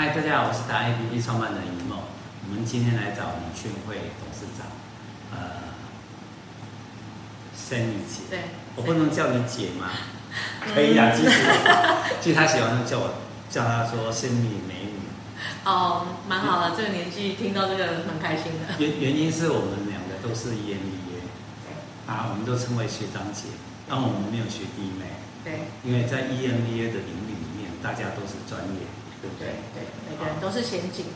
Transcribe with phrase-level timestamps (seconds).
[0.00, 1.98] 嗨，大家好，我是达 APP 创办人尹梦。
[2.48, 4.64] 我们今天来找李俊慧董事长，
[5.30, 5.60] 呃
[7.52, 8.24] ，Sandy 姐。
[8.30, 8.38] 对。
[8.76, 9.92] 我不能叫你姐吗？
[10.72, 11.30] 可以啊，其实，
[12.18, 13.12] 其实他喜欢叫我
[13.50, 15.04] 叫他说 Sandy 美女。
[15.66, 18.80] 哦，蛮好的，这个年纪听到这个很开心的。
[18.80, 21.28] 原原因是我们两个都是 EMBA，
[22.08, 23.52] 啊，我们都称为学长姐，
[23.86, 25.04] 但我们没有学弟妹。
[25.44, 25.68] 对。
[25.84, 28.88] 因为在 EMBA 的领域里面，大家都是专业。
[29.20, 29.48] 对不对？
[29.72, 31.06] 对，每个人都是前景。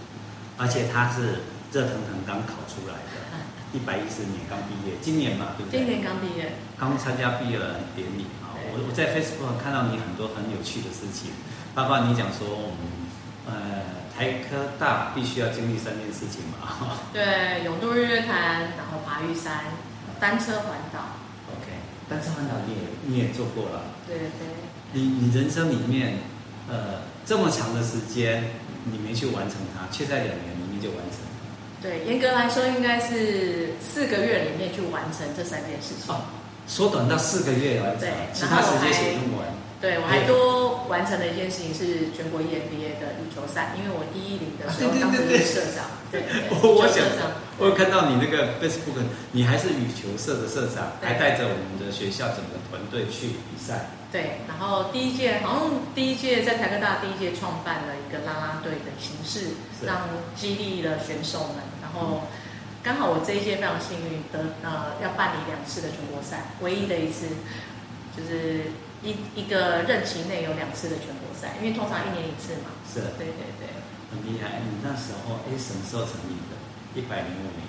[0.56, 3.18] 而且他是热腾腾刚考出来的，
[3.74, 5.80] 一百一十年刚毕业，今年嘛，对不对？
[5.80, 7.58] 今年刚毕业，刚参加毕业
[7.96, 8.54] 典礼啊！
[8.70, 11.32] 我我在 Facebook 看到你很多很有趣的事情，
[11.74, 12.86] 包括你讲说我们
[13.50, 13.82] 呃
[14.14, 16.94] 台科大必须要经历三件事情嘛。
[17.12, 19.74] 对，永渡日月潭，然后爬玉山，
[20.20, 21.18] 单车环岛。
[21.50, 21.66] OK，
[22.08, 23.82] 单车环岛你也你也做过了。
[24.06, 24.46] 对对。
[24.92, 26.18] 你你人生里面
[26.70, 27.02] 呃。
[27.26, 28.44] 这么长的时间，
[28.84, 31.20] 你没去完成它，却在两年里面就完成。
[31.80, 36.14] 对，严格来说，应该是四个月里面去完成这三件事情。
[36.14, 36.20] 哦，
[36.66, 39.44] 缩短到四个月完成，对，其他时间写论文。
[39.80, 45.84] 对，我还多完成了一件事情是全国 EMBA 的羽球赛，因为我第一龄的时候 当时是社长。
[46.10, 46.24] 对。
[46.48, 47.04] 我想，
[47.58, 48.98] 我有看到你那个 Facebook，
[49.32, 53.90] 你还是羽球社的社长，还带着我们的学校整个团队去比赛。
[54.10, 59.54] 对，然后第一届好像第一届在台科大第一届创办了一个啦啦队的形式，
[59.86, 61.62] 让激励了选手们。
[61.82, 62.22] 然后
[62.82, 67.26] 刚好我这一届非常幸运得呃要办理两次的全国赛，唯一的一次
[68.16, 68.70] 就是
[69.02, 72.70] 一一个任期内有两次的全国赛，因为通常一年一次嘛。
[72.86, 73.66] 是，对对对，
[74.10, 74.58] 很厉害。
[74.58, 76.58] 你那时候哎什么时候成立的？
[76.94, 77.66] 一百零五年。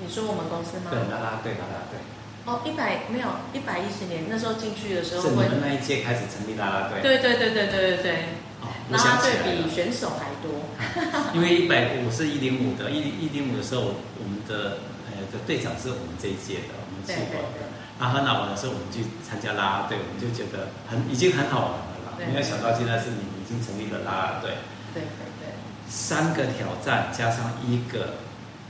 [0.00, 0.90] 你说我们公司吗？
[0.90, 2.00] 对，啦啦队，啦啦队。
[2.46, 7.02] 哦，一百没有一百一十年，那时候进去的时候，是你们那一届开始成立啦啦队。
[7.02, 8.12] 对对对对对对对。
[8.64, 10.64] 哦，啦啦队比选手还多。
[11.36, 14.80] 因为一百五是一零五的，一一零五的时候，我们的
[15.12, 17.68] 呃的队长是我们这一届的，我们去过的。
[18.00, 22.16] 然后很好玩的时候，我们去参加啦啦队，我们就觉得很已经很好玩了啦。
[22.16, 24.56] 没有想到现在是你已经成立了啦啦队。
[24.94, 25.52] 对对对。
[25.86, 28.14] 三个挑战加上一个，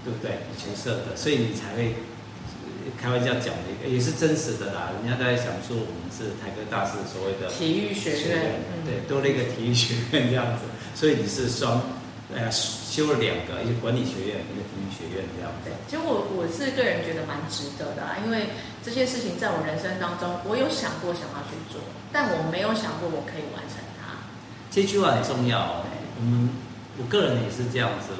[0.04, 0.32] 对不对？
[0.32, 1.94] 羽球社的，所以你才会。
[3.00, 4.90] 开玩笑讲的也是真实的啦。
[5.00, 10.64] 人家在想说，我们是台科大，是所谓的体育学院，对，多了一个体育学院这样子。
[10.94, 11.80] 所以你是双，
[12.34, 15.70] 呃，修了两个，一个管理学院，一个体育学院这样子。
[15.70, 18.48] 对，其实我我是个人觉得蛮值得的，因为
[18.82, 21.80] 这些事情在我人生当中，我有想过想要去做，
[22.10, 24.16] 但我没有想过我可以完成它。
[24.72, 25.84] 这句话很重要。
[26.16, 26.50] 我们
[26.98, 28.16] 我个人也是这样子。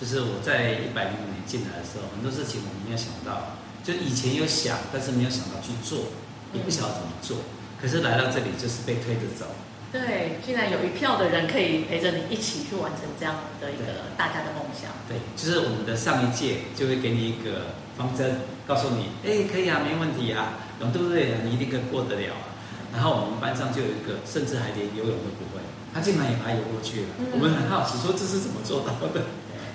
[0.00, 6.10] 就是我在一百零五年进来的时候，很多事情我们没有想到，就以前有想，但是没有想到去做，
[6.52, 7.38] 也不晓得怎么做。
[7.80, 9.46] 可是来到这里就是被推着走。
[9.92, 14.90] 对，竟然有一票的人可以陪着你一起去完成这样的一个大家的梦想。
[15.06, 21.38] 对，就是我们的上一届就会给你一个方针，告诉你，哎，可以啊，没问题啊，泳对不对？
[21.44, 22.50] 你一定可以过得了啊。
[22.92, 25.62] 然后我们班上就有一个，甚至还连游泳都不会，
[25.94, 27.08] 他竟然也把他游过去了。
[27.18, 29.22] 嗯、我们很好奇，说这是怎么做到的？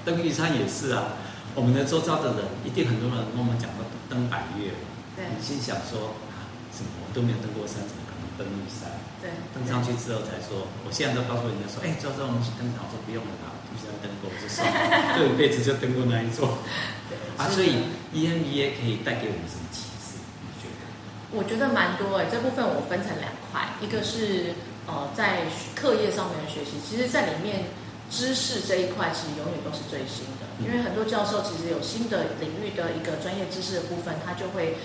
[0.09, 1.13] 登玉山也是啊，
[1.53, 4.73] 我们的周遭的人一定很多人跟我们讲过登百岳，
[5.13, 8.89] 对，你心想说啊，什么我都没有登过山，怎么可能登玉山？
[9.21, 16.57] 对，登上去之后才说，我现在都告诉人家说，哎，周周我们去登岛，我说不用了啦，玉山登过就算了，这一辈子就登过那一座。
[17.37, 20.17] 啊，所以 EMBA 可以带给我们什么启示？
[20.41, 21.37] 你觉得？
[21.37, 24.57] 我觉得蛮多哎，这部分我分成两块，一个是
[24.89, 25.45] 呃在
[25.77, 27.77] 课业上面的学习，其实在里面。
[28.09, 34.75] 知识这一块其实永远都是最新的，因为很多教授其实有新的领域的一个专业知识的部分，他就会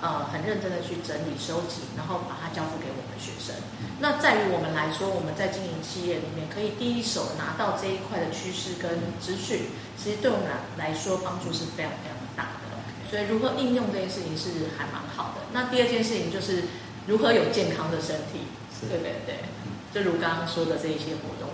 [0.00, 3.52] 呃很认真的去整理收集，然后把它交付给我们学生。
[3.98, 12.78] 那在于我们来说，我们在经营企业里面，可以第一手拿到这一块的趋势跟资讯，其实对我们来来说帮助是非常非常大的。
[13.10, 15.42] 所以如何应用这件事情是还蛮好的。
[15.50, 16.62] 那第二件事情就是
[17.10, 18.46] 如何有健康的身体，
[18.86, 19.42] 对对对，
[19.90, 21.50] 就如刚刚说的这一些活动。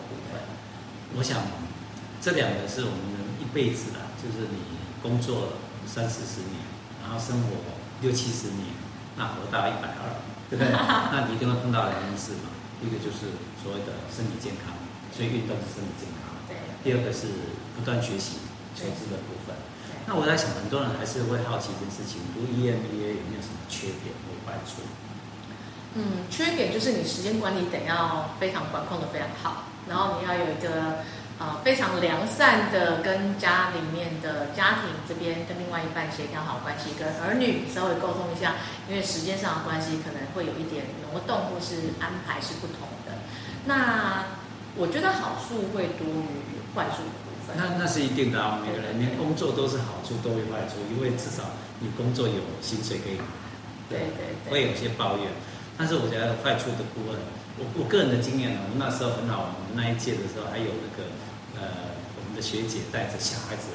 [1.17, 1.39] 我想，
[2.21, 4.59] 这两个是我们人一辈子的，就是你
[5.01, 5.55] 工作
[5.87, 6.59] 三四十年，
[7.03, 7.55] 然后生活
[8.03, 8.75] 六七十年，
[9.17, 10.19] 那活到一百二，
[10.51, 10.75] 对不对？
[11.15, 12.51] 那你一定会碰到两件事嘛。
[12.83, 13.31] 一个就是
[13.63, 14.75] 所谓的身体健康，
[15.15, 16.35] 所以运动是身体健康。
[16.51, 16.59] 对。
[16.83, 17.31] 第二个是
[17.79, 18.43] 不断学习、
[18.75, 19.55] 求知的部分。
[20.05, 24.83] 那我在想，很多人还是会好奇一件事情：读 EMBA 有没有什么缺点或坏处？
[25.95, 29.71] 嗯，缺点就是你时间管理得要非常管控的非常好。
[29.89, 31.05] 然后你要有一个
[31.39, 38.55] 呃非常良善的跟家里面的家庭这边跟另外一半协调好关系，跟儿女稍微沟通一下，
[38.89, 43.13] 因为时间上的关系可能会有一点挪动或是安排是不同的。
[43.67, 44.25] 那
[44.77, 47.57] 我觉得好处会多于坏处的部分。
[47.57, 51.45] 那那是一定的啊，每个人连工作都是好处多于坏处，因为至少
[51.81, 53.17] 你工作有薪水可以，
[53.89, 55.27] 对对对，会有些抱怨。
[55.77, 57.19] 但是我觉得坏处的部分，
[57.59, 61.11] 我我个人的经验呢，我们那时候很好玩，我们那一届的时候还有那个
[61.57, 63.75] 呃，我们的学姐带着小孩子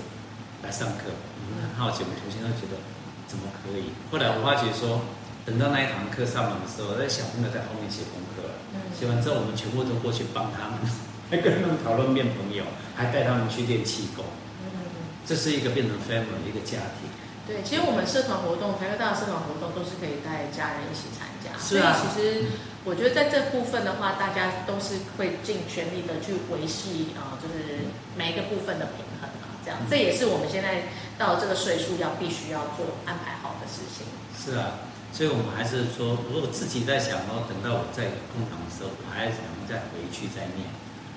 [0.63, 2.79] 来上课，我们很好奇，我们同学都觉得
[3.27, 3.95] 怎么可以？
[4.11, 5.01] 后来我发觉说。
[5.45, 8.53] 等到那一堂课上完的时候，那小朋友在后面写功课了。
[8.93, 10.77] 写完之后，我们全部都过去帮他们，
[11.31, 12.61] 还跟他们讨论变朋友，
[12.93, 14.21] 还带他们去练气功。
[15.25, 17.09] 这是一个变成 family 的一个家庭。
[17.47, 21.49] 对，其实我们社团活动，台科大的社团活动都是可以带家人一起参加。
[21.57, 21.97] 是啊。
[21.97, 22.45] 所以其实
[22.89, 27.85] 我觉得在这部分的话，大家都是会尽全力的去维系啊，就是
[28.17, 29.77] 每一个部分的平衡啊，这样。
[29.87, 34.09] 这也是我们现在到这个岁数要必须要做安排好的事情。
[34.33, 34.89] 是啊。
[35.11, 40.69] 所以，我们还是说，如果自己在想，然后等到我在空档的时候，我还想再回去再念，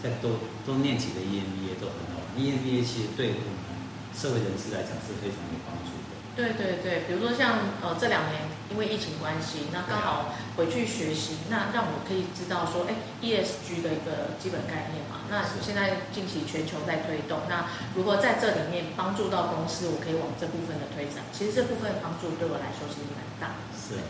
[0.03, 2.25] 再多多念几个 EMBA 都很好。
[2.33, 3.82] EMBA 其实对我们
[4.15, 6.13] 社会人士来讲是非常有帮助的。
[6.35, 15.29] 对对对，比如说像呃这两年因为疫情关系，那刚好回去学习，那让我可以知道说，哎，ESG 的一个基本概念嘛。
[15.29, 23.53] 那现在近期全球在推动，那如果在这里面帮助到公司，我可以往这部分的推展，其实这部分帮助对我来说其实蛮大。
[23.77, 24.01] 是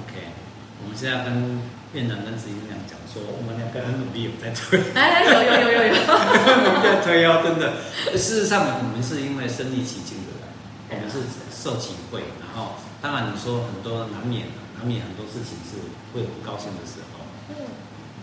[0.00, 0.32] ，OK，
[0.82, 1.60] 我们现在跟
[1.92, 5.94] 院长跟执行长讲说，我们两个很努力有在推，哎，有有有有有，
[6.84, 7.72] 在推哦，真的。
[8.16, 10.46] 事实上，我们是因为身历其境的人，
[10.90, 11.18] 我们是
[11.50, 14.46] 受体会，然后当然你说很多难免
[14.76, 15.80] 难免很多事情是
[16.14, 17.56] 会有不高兴的时候，嗯，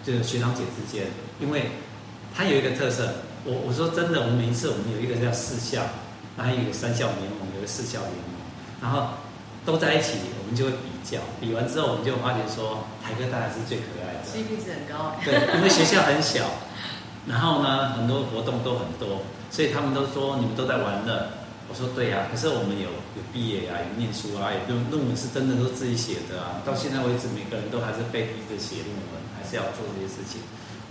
[0.04, 1.08] 就是学长姐之间，
[1.40, 1.72] 因为
[2.34, 5.82] 他有一个特色，我我说真的，我们每一次我们有一个叫四校，
[6.38, 8.40] 然后有三校联盟，有个四校联盟，
[8.82, 9.10] 然后。
[9.66, 15.16] 都在一起，我们就会比较，比完之后，我们就发觉说，台科大还是最可爱的，CP 值很高。
[15.24, 16.50] 对，因为学校很小，
[17.28, 19.22] 然后呢，很多活动都很多，
[19.52, 21.30] 所以他们都说你们都在玩乐。
[21.68, 26.62] 我说对呀、啊，可是我们有有毕业啊，有念书啊，有论论文是真的都自己写的啊。
[26.66, 30.42] 到现在为止，每个人都还是被逼着写论文，还是要做这些事情，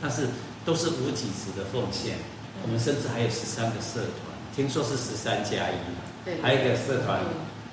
[0.03, 0.27] 但是
[0.65, 2.19] 都是无给职的奉献。
[2.63, 5.79] 我们甚至还有十三个社团，听说是十三加一，
[6.25, 7.21] 对，还有一个社团。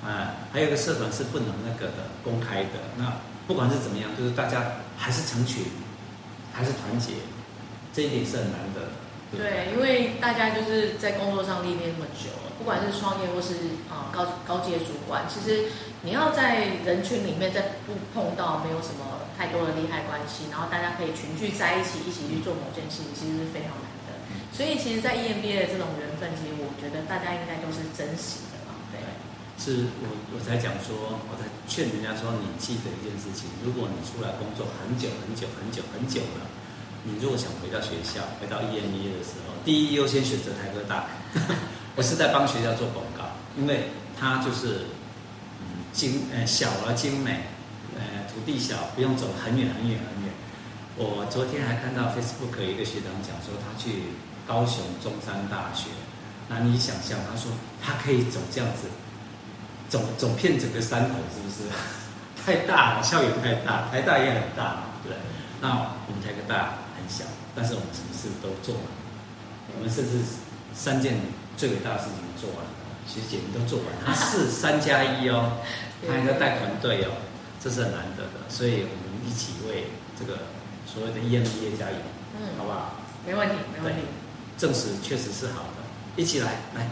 [0.03, 2.81] 啊，还有一个社团是不能那个的公开的。
[2.97, 3.13] 那
[3.47, 5.63] 不管是怎么样，就是大家还是成群，
[6.51, 7.13] 还是团结，
[7.93, 8.81] 这一点是很难的。
[9.31, 15.71] 对，对，因为大家就是在工作上历练那么久了，不管是创业或是啊高高阶主管，其实
[16.01, 24.17] 你要在人群里面再不碰到没有什么太多的利害关系，然后大家可以群聚在一起，一起去做某件事情，其实是非常难的。
[24.51, 28.50] 所以，其实，在 EMBA 的这种缘分，其实我觉得大家应该都是珍惜。
[29.61, 36.49] 是我我才讲说，我才劝人家说，你记得一件事情，如果你出来工作很久很久很久很久了，
[37.05, 41.05] 你如果想回到学校，回到 EMBA 的时候，第一优先选择台科大。
[41.93, 44.89] 我是在帮学校做广告，因为它就是
[45.93, 47.45] 精呃小而精美，
[47.93, 50.33] 呃土地小，不用走很远很远很远。
[50.97, 54.09] 我昨天还看到 Facebook 一个学长讲说，他去
[54.47, 55.93] 高雄中山大学，
[56.49, 58.89] 那你想象，他说他可以走这样子。
[59.91, 61.67] 走走遍整个山头是不是？
[62.43, 65.13] 太大了，校园太大，台大也很大嘛，对。
[65.61, 65.67] 那
[66.07, 68.83] 我们台科大很小，但是我们什么事都做完，
[69.77, 70.17] 我们甚至
[70.73, 71.19] 三件
[71.55, 72.71] 最伟大的事情做完了，
[73.05, 73.87] 其实简直都做完。
[74.03, 75.59] 他是三加一哦，
[76.07, 77.11] 他还在带团队哦，
[77.61, 78.41] 这是很难得的。
[78.49, 79.85] 所以我们一起为
[80.17, 80.39] 这个
[80.87, 81.97] 所谓的 EMBA 加油，
[82.39, 82.95] 嗯，好不好？
[83.27, 84.01] 没问题，没问题。
[84.57, 86.87] 证实确实是好的，一起来来。